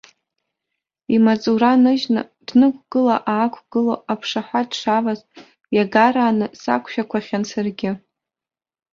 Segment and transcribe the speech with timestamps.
[1.15, 5.19] Имаҵура ныжьны, днықәгыла-аақәгыло аԥшаҳәа дшаваз
[5.75, 7.91] иагарааны сақәшәақәахьан саргьы.